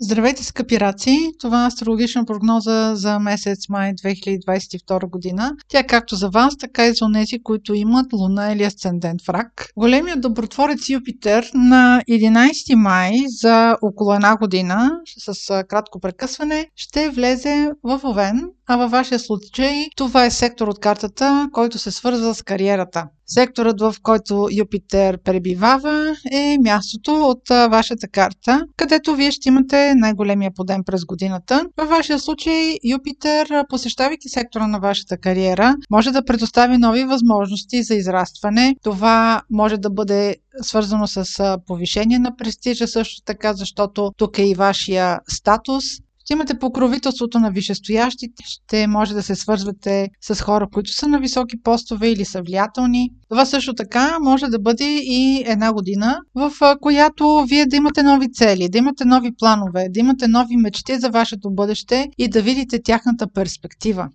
Здравейте, 0.00 0.44
скъпи 0.44 0.80
раци! 0.80 1.30
Това 1.40 1.64
е 1.64 1.66
астрологична 1.66 2.24
прогноза 2.24 2.92
за 2.94 3.18
месец 3.18 3.68
май 3.68 3.92
2022 3.94 5.10
година. 5.10 5.52
Тя 5.68 5.78
е 5.78 5.86
както 5.86 6.16
за 6.16 6.28
вас, 6.28 6.56
така 6.56 6.86
и 6.86 6.94
за 6.94 7.06
тези, 7.14 7.42
които 7.42 7.74
имат 7.74 8.12
луна 8.12 8.52
или 8.52 8.62
асцендент 8.62 9.22
в 9.22 9.28
рак. 9.28 9.70
Големият 9.76 10.20
добротворец 10.20 10.88
Юпитер 10.88 11.50
на 11.54 12.02
11 12.10 12.74
май 12.74 13.12
за 13.40 13.76
около 13.82 14.14
една 14.14 14.36
година, 14.36 14.90
с 15.18 15.64
кратко 15.68 16.00
прекъсване, 16.00 16.66
ще 16.74 17.10
влезе 17.10 17.70
в 17.82 18.00
Овен, 18.04 18.48
а 18.66 18.76
във 18.76 18.90
вашия 18.90 19.18
случай 19.18 19.86
това 19.96 20.24
е 20.24 20.30
сектор 20.30 20.68
от 20.68 20.78
картата, 20.78 21.48
който 21.52 21.78
се 21.78 21.90
свързва 21.90 22.34
с 22.34 22.42
кариерата. 22.42 23.06
Секторът, 23.26 23.80
в 23.80 23.94
който 24.02 24.48
Юпитер 24.52 25.18
пребивава, 25.24 26.16
е 26.32 26.58
мястото 26.62 27.14
от 27.14 27.48
вашата 27.48 28.08
карта, 28.08 28.62
където 28.76 29.14
вие 29.14 29.30
ще 29.30 29.48
имате 29.48 29.94
най-големия 29.94 30.50
подем 30.54 30.84
през 30.86 31.04
годината. 31.04 31.66
Във 31.76 31.88
вашия 31.88 32.18
случай 32.18 32.76
Юпитер, 32.84 33.64
посещавайки 33.68 34.28
сектора 34.28 34.66
на 34.66 34.78
вашата 34.78 35.18
кариера, 35.18 35.74
може 35.90 36.10
да 36.10 36.24
предостави 36.24 36.78
нови 36.78 37.04
възможности 37.04 37.82
за 37.82 37.94
израстване. 37.94 38.74
Това 38.82 39.42
може 39.50 39.76
да 39.76 39.90
бъде 39.90 40.36
свързано 40.62 41.06
с 41.06 41.58
повишение 41.66 42.18
на 42.18 42.36
престижа 42.36 42.88
също 42.88 43.22
така, 43.24 43.54
защото 43.54 44.12
тук 44.16 44.38
е 44.38 44.48
и 44.48 44.54
вашия 44.54 45.18
статус, 45.28 45.84
ще 46.26 46.32
имате 46.32 46.58
покровителството 46.58 47.38
на 47.38 47.50
висшестоящите, 47.50 48.42
ще 48.46 48.86
може 48.86 49.14
да 49.14 49.22
се 49.22 49.34
свързвате 49.34 50.08
с 50.20 50.42
хора, 50.42 50.66
които 50.72 50.92
са 50.92 51.08
на 51.08 51.18
високи 51.18 51.62
постове 51.62 52.08
или 52.08 52.24
са 52.24 52.42
влиятелни. 52.42 53.10
Това 53.28 53.46
също 53.46 53.74
така 53.74 54.18
може 54.22 54.46
да 54.46 54.58
бъде 54.58 54.84
и 55.02 55.44
една 55.46 55.72
година, 55.72 56.18
в 56.34 56.52
която 56.80 57.44
вие 57.48 57.66
да 57.66 57.76
имате 57.76 58.02
нови 58.02 58.32
цели, 58.32 58.68
да 58.68 58.78
имате 58.78 59.04
нови 59.04 59.30
планове, 59.38 59.86
да 59.90 60.00
имате 60.00 60.28
нови 60.28 60.56
мечти 60.56 60.98
за 60.98 61.10
вашето 61.10 61.50
бъдеще 61.50 62.08
и 62.18 62.28
да 62.28 62.42
видите 62.42 62.82
тяхната 62.82 63.26
перспектива. 63.34 64.08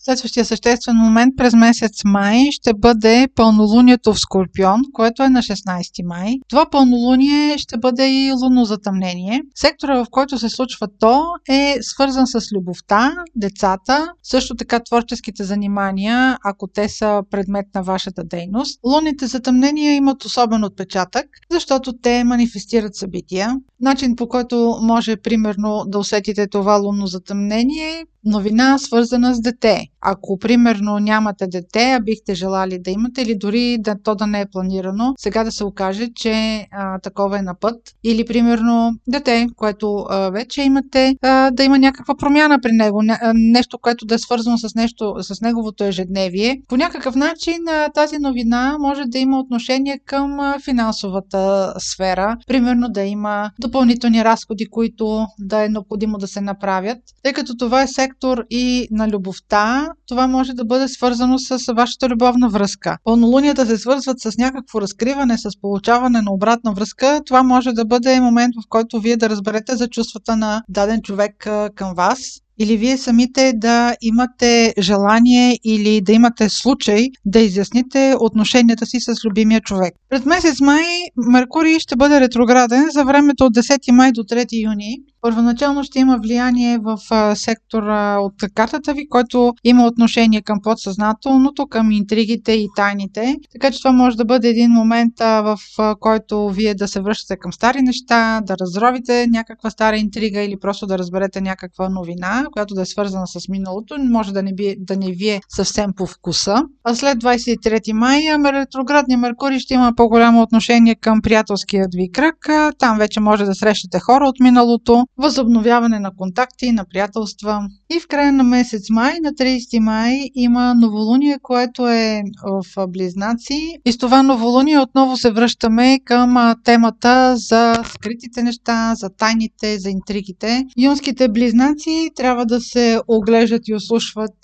Следващия 0.00 0.44
съществен 0.44 0.96
момент 0.96 1.34
през 1.36 1.54
месец 1.54 2.04
май 2.04 2.44
ще 2.50 2.74
бъде 2.74 3.28
пълнолунието 3.34 4.14
в 4.14 4.20
Скорпион, 4.20 4.80
което 4.92 5.22
е 5.22 5.28
на 5.28 5.42
16 5.42 6.06
май. 6.06 6.34
Това 6.48 6.70
пълнолуние 6.70 7.58
ще 7.58 7.78
бъде 7.78 8.08
и 8.10 8.32
лунно 8.32 8.64
затъмнение. 8.64 9.42
Сектора, 9.54 10.04
в 10.04 10.06
който 10.10 10.38
се 10.38 10.48
случва 10.48 10.88
то, 11.00 11.24
е 11.48 11.76
свързан 11.80 12.26
с 12.26 12.40
любовта, 12.56 13.14
децата, 13.36 14.08
също 14.22 14.54
така 14.54 14.80
творческите 14.80 15.44
занимания, 15.44 16.38
ако 16.44 16.66
те 16.66 16.88
са 16.88 17.22
предмет 17.30 17.66
на 17.74 17.82
вашата 17.82 18.24
дейност. 18.24 18.80
Лунните 18.84 19.26
затъмнения 19.26 19.94
имат 19.94 20.24
особен 20.24 20.64
отпечатък, 20.64 21.26
защото 21.50 21.92
те 22.02 22.24
манифестират 22.24 22.96
събития. 22.96 23.56
Начин 23.80 24.16
по 24.16 24.28
който 24.28 24.78
може 24.82 25.16
примерно 25.16 25.84
да 25.86 25.98
усетите 25.98 26.46
това 26.46 26.76
лунно 26.76 27.06
затъмнение 27.06 28.04
новина, 28.24 28.78
свързана 28.78 29.34
с 29.34 29.40
дете. 29.40 29.86
Ако, 30.00 30.38
примерно, 30.38 30.98
нямате 30.98 31.46
дете, 31.46 31.92
а 31.92 32.00
бихте 32.00 32.34
желали 32.34 32.78
да 32.78 32.90
имате, 32.90 33.22
или 33.22 33.34
дори 33.34 33.78
да, 33.80 33.94
то 34.04 34.14
да 34.14 34.26
не 34.26 34.40
е 34.40 34.46
планирано, 34.52 35.14
сега 35.18 35.44
да 35.44 35.52
се 35.52 35.64
окаже, 35.64 36.08
че 36.14 36.66
а, 36.72 36.98
такова 36.98 37.38
е 37.38 37.42
на 37.42 37.54
път. 37.54 37.76
Или, 38.04 38.24
примерно, 38.24 38.92
дете, 39.08 39.46
което 39.56 40.06
а, 40.08 40.30
вече 40.30 40.62
имате, 40.62 41.14
а, 41.22 41.50
да 41.50 41.64
има 41.64 41.78
някаква 41.78 42.16
промяна 42.16 42.58
при 42.62 42.72
него, 42.72 43.02
нещо, 43.34 43.78
което 43.78 44.06
да 44.06 44.14
е 44.14 44.18
свързано 44.18 44.58
с 44.58 44.74
нещо, 44.74 45.14
с 45.20 45.40
неговото 45.40 45.84
ежедневие. 45.84 46.60
По 46.68 46.76
някакъв 46.76 47.14
начин 47.14 47.68
а, 47.68 47.88
тази 47.88 48.18
новина 48.18 48.76
може 48.80 49.02
да 49.06 49.18
има 49.18 49.38
отношение 49.38 50.00
към 50.04 50.40
а, 50.40 50.58
финансовата 50.64 51.74
сфера. 51.78 52.36
Примерно 52.46 52.88
да 52.88 53.02
има 53.02 53.50
допълнителни 53.60 54.24
разходи, 54.24 54.66
които 54.66 55.26
да 55.38 55.64
е 55.64 55.68
необходимо 55.68 56.18
да 56.18 56.26
се 56.26 56.40
направят. 56.40 56.98
Тъй 57.22 57.32
като 57.32 57.56
това 57.56 57.82
е 57.82 57.86
сектор, 57.86 58.07
сектор 58.08 58.44
и 58.50 58.88
на 58.90 59.08
любовта, 59.08 59.88
това 60.06 60.26
може 60.26 60.52
да 60.52 60.64
бъде 60.64 60.88
свързано 60.88 61.38
с 61.38 61.72
вашата 61.74 62.08
любовна 62.08 62.48
връзка. 62.48 62.96
Пълнолунията 63.04 63.66
се 63.66 63.78
свързват 63.78 64.20
с 64.20 64.36
някакво 64.38 64.80
разкриване, 64.80 65.38
с 65.38 65.50
получаване 65.60 66.22
на 66.22 66.32
обратна 66.32 66.72
връзка. 66.72 67.20
Това 67.26 67.42
може 67.42 67.72
да 67.72 67.84
бъде 67.84 68.20
момент, 68.20 68.54
в 68.64 68.68
който 68.68 69.00
вие 69.00 69.16
да 69.16 69.28
разберете 69.28 69.76
за 69.76 69.88
чувствата 69.88 70.36
на 70.36 70.62
даден 70.68 71.02
човек 71.02 71.48
към 71.74 71.94
вас 71.94 72.18
или 72.58 72.76
вие 72.76 72.96
самите 72.96 73.52
да 73.56 73.94
имате 74.00 74.74
желание 74.78 75.58
или 75.64 76.00
да 76.00 76.12
имате 76.12 76.48
случай 76.48 77.08
да 77.24 77.40
изясните 77.40 78.14
отношенията 78.20 78.86
си 78.86 79.00
с 79.00 79.14
любимия 79.24 79.60
човек. 79.60 79.94
През 80.10 80.24
месец 80.24 80.60
май 80.60 80.84
Меркурий 81.16 81.78
ще 81.78 81.96
бъде 81.96 82.20
ретрограден 82.20 82.86
за 82.90 83.04
времето 83.04 83.44
от 83.44 83.54
10 83.54 83.90
май 83.90 84.12
до 84.12 84.22
3 84.22 84.64
юни. 84.64 84.96
Първоначално 85.20 85.84
ще 85.84 85.98
има 85.98 86.18
влияние 86.22 86.78
в 86.78 86.98
сектора 87.36 88.18
от 88.18 88.34
картата 88.54 88.94
ви, 88.94 89.08
който 89.08 89.52
има 89.64 89.86
отношение 89.86 90.42
към 90.42 90.58
подсъзнателното, 90.62 91.66
към 91.66 91.90
интригите 91.90 92.52
и 92.52 92.68
тайните. 92.76 93.36
Така 93.52 93.70
че 93.70 93.78
това 93.78 93.92
може 93.92 94.16
да 94.16 94.24
бъде 94.24 94.48
един 94.48 94.70
момент, 94.70 95.12
в 95.20 95.58
който 96.00 96.48
вие 96.50 96.74
да 96.74 96.88
се 96.88 97.00
връщате 97.00 97.36
към 97.36 97.52
стари 97.52 97.82
неща, 97.82 98.40
да 98.46 98.54
разровите 98.60 99.26
някаква 99.30 99.70
стара 99.70 99.96
интрига 99.96 100.40
или 100.40 100.58
просто 100.60 100.86
да 100.86 100.98
разберете 100.98 101.40
някаква 101.40 101.88
новина, 101.88 102.44
която 102.52 102.74
да 102.74 102.82
е 102.82 102.86
свързана 102.86 103.26
с 103.26 103.48
миналото. 103.48 103.96
Може 103.98 104.32
да 104.32 104.42
не, 104.42 104.54
би, 104.54 104.76
да 104.78 104.96
не 104.96 105.12
ви 105.12 105.28
е 105.28 105.40
съвсем 105.48 105.92
по 105.96 106.06
вкуса. 106.06 106.62
А 106.84 106.94
след 106.94 107.18
23 107.18 107.92
май 107.92 108.20
ретроградния 108.52 109.18
Меркурий 109.18 109.58
ще 109.58 109.74
има 109.74 109.92
по-голямо 109.96 110.42
отношение 110.42 110.94
към 110.94 111.20
приятелският 111.22 111.94
ви 111.94 112.10
кръг. 112.12 112.36
Там 112.78 112.98
вече 112.98 113.20
може 113.20 113.44
да 113.44 113.54
срещате 113.54 113.98
хора 114.00 114.24
от 114.24 114.40
миналото, 114.40 115.06
възобновяване 115.18 116.00
на 116.00 116.10
контакти, 116.16 116.72
на 116.72 116.84
приятелства. 116.84 117.60
И 117.96 118.00
в 118.00 118.08
края 118.08 118.32
на 118.32 118.44
месец 118.44 118.90
май, 118.90 119.14
на 119.22 119.32
30 119.32 119.78
май, 119.78 120.18
има 120.34 120.74
новолуние, 120.74 121.38
което 121.42 121.88
е 121.88 122.22
в 122.42 122.86
Близнаци. 122.88 123.78
И 123.84 123.92
с 123.92 123.98
това 123.98 124.22
новолуние 124.22 124.78
отново 124.78 125.16
се 125.16 125.30
връщаме 125.30 125.98
към 126.04 126.54
темата 126.64 127.36
за 127.36 127.82
скритите 127.94 128.42
неща, 128.42 128.94
за 128.94 129.10
тайните, 129.18 129.78
за 129.78 129.90
интригите. 129.90 130.64
Юнските 130.78 131.28
близнаци 131.28 132.10
трябва 132.16 132.37
да 132.44 132.60
се 132.60 133.00
оглеждат 133.08 133.68
и 133.68 133.74
ослушват 133.74 134.36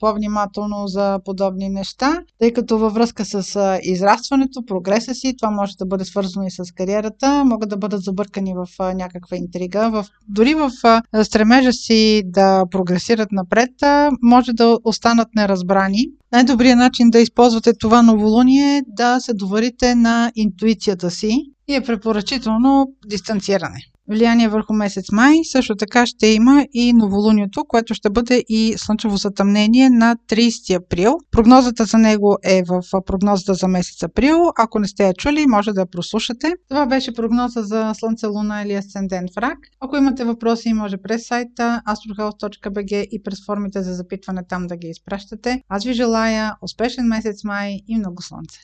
по-внимателно 0.00 0.86
за 0.86 1.18
подобни 1.24 1.68
неща, 1.68 2.20
тъй 2.40 2.52
като 2.52 2.78
във 2.78 2.94
връзка 2.94 3.24
с 3.24 3.78
израстването, 3.82 4.66
прогреса 4.66 5.14
си, 5.14 5.34
това 5.36 5.50
може 5.50 5.76
да 5.76 5.86
бъде 5.86 6.04
свързано 6.04 6.46
и 6.46 6.50
с 6.50 6.72
кариерата, 6.76 7.44
могат 7.44 7.68
да 7.68 7.76
бъдат 7.76 8.02
забъркани 8.02 8.54
в 8.54 8.94
някаква 8.94 9.36
интрига, 9.36 9.90
в, 9.90 10.06
дори 10.28 10.54
в 10.54 10.70
стремежа 11.24 11.72
си 11.72 12.22
да 12.26 12.64
прогресират 12.70 13.32
напред, 13.32 13.70
може 14.22 14.52
да 14.52 14.78
останат 14.84 15.28
неразбрани. 15.36 16.04
Най-добрият 16.32 16.78
начин 16.78 17.10
да 17.10 17.18
използвате 17.18 17.72
това 17.80 18.02
новолуние 18.02 18.76
е 18.76 18.82
да 18.86 19.20
се 19.20 19.34
доварите 19.34 19.94
на 19.94 20.32
интуицията 20.34 21.10
си 21.10 21.38
и 21.68 21.74
е 21.74 21.84
препоръчително 21.84 22.86
дистанциране 23.06 23.93
влияние 24.08 24.48
върху 24.48 24.72
месец 24.72 25.12
май. 25.12 25.40
Също 25.52 25.76
така 25.76 26.06
ще 26.06 26.26
има 26.26 26.66
и 26.72 26.92
новолунието, 26.92 27.64
което 27.68 27.94
ще 27.94 28.10
бъде 28.10 28.44
и 28.48 28.74
слънчево 28.76 29.16
затъмнение 29.16 29.90
на 29.90 30.16
30 30.28 30.84
април. 30.84 31.18
Прогнозата 31.30 31.84
за 31.84 31.98
него 31.98 32.36
е 32.44 32.62
в 32.68 32.82
прогнозата 33.06 33.54
за 33.54 33.68
месец 33.68 34.02
април. 34.02 34.36
Ако 34.58 34.78
не 34.78 34.88
сте 34.88 35.06
я 35.06 35.14
чули, 35.14 35.46
може 35.46 35.72
да 35.72 35.80
я 35.80 35.86
прослушате. 35.86 36.52
Това 36.68 36.86
беше 36.86 37.14
прогноза 37.14 37.62
за 37.62 37.92
Слънце, 37.94 38.26
Луна 38.26 38.62
или 38.62 38.74
Асцендент 38.74 39.30
в 39.34 39.38
рак. 39.38 39.58
Ако 39.80 39.96
имате 39.96 40.24
въпроси, 40.24 40.72
може 40.72 40.96
през 40.96 41.26
сайта 41.26 41.82
astrohouse.bg 41.88 43.06
и 43.10 43.22
през 43.22 43.44
формите 43.46 43.82
за 43.82 43.94
запитване 43.94 44.42
там 44.48 44.66
да 44.66 44.76
ги 44.76 44.88
изпращате. 44.88 45.62
Аз 45.68 45.84
ви 45.84 45.92
желая 45.92 46.56
успешен 46.62 47.06
месец 47.06 47.44
май 47.44 47.80
и 47.88 47.98
много 47.98 48.22
слънце! 48.22 48.58